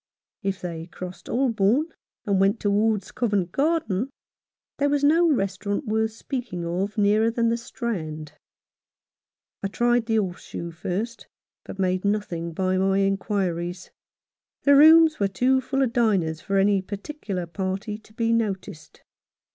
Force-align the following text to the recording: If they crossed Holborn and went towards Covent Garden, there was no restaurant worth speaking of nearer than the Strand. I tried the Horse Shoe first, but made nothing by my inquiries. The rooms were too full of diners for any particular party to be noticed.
If 0.41 0.59
they 0.59 0.87
crossed 0.87 1.27
Holborn 1.27 1.89
and 2.25 2.39
went 2.41 2.59
towards 2.59 3.11
Covent 3.11 3.51
Garden, 3.51 4.09
there 4.79 4.89
was 4.89 5.03
no 5.03 5.31
restaurant 5.31 5.85
worth 5.85 6.09
speaking 6.13 6.65
of 6.65 6.97
nearer 6.97 7.29
than 7.29 7.49
the 7.49 7.55
Strand. 7.57 8.33
I 9.61 9.67
tried 9.67 10.07
the 10.07 10.15
Horse 10.15 10.41
Shoe 10.41 10.71
first, 10.71 11.27
but 11.65 11.77
made 11.77 12.03
nothing 12.03 12.51
by 12.51 12.79
my 12.79 12.97
inquiries. 13.01 13.91
The 14.63 14.75
rooms 14.75 15.19
were 15.19 15.27
too 15.27 15.61
full 15.61 15.83
of 15.83 15.93
diners 15.93 16.41
for 16.41 16.57
any 16.57 16.81
particular 16.81 17.45
party 17.45 17.99
to 17.99 18.11
be 18.11 18.33
noticed. 18.33 19.03